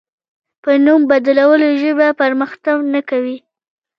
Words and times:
په 0.63 0.71
نوم 0.85 1.01
بدلولو 1.11 1.67
ژبه 1.81 2.07
پرمختګ 2.21 2.77
نه 2.93 3.01
کوي. 3.09 3.37